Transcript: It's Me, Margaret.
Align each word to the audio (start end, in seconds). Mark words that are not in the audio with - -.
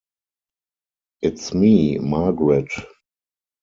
It's 1.21 1.53
Me, 1.53 1.99
Margaret. 1.99 2.71